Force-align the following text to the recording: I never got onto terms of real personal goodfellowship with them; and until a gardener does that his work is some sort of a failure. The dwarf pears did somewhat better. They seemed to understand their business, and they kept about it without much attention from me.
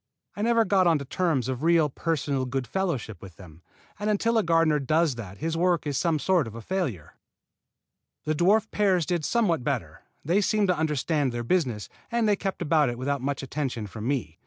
I 0.35 0.41
never 0.41 0.65
got 0.65 0.87
onto 0.87 1.05
terms 1.05 1.47
of 1.47 1.61
real 1.61 1.87
personal 1.87 2.47
goodfellowship 2.47 3.21
with 3.21 3.35
them; 3.35 3.61
and 3.99 4.09
until 4.09 4.39
a 4.39 4.41
gardener 4.41 4.79
does 4.79 5.13
that 5.13 5.37
his 5.37 5.55
work 5.55 5.85
is 5.85 5.95
some 5.95 6.17
sort 6.17 6.47
of 6.47 6.55
a 6.55 6.61
failure. 6.63 7.17
The 8.25 8.33
dwarf 8.33 8.71
pears 8.71 9.05
did 9.05 9.23
somewhat 9.23 9.63
better. 9.63 10.01
They 10.25 10.41
seemed 10.41 10.69
to 10.69 10.75
understand 10.75 11.31
their 11.31 11.43
business, 11.43 11.87
and 12.11 12.27
they 12.27 12.35
kept 12.35 12.63
about 12.63 12.89
it 12.89 12.97
without 12.97 13.21
much 13.21 13.43
attention 13.43 13.85
from 13.85 14.07
me. 14.07 14.39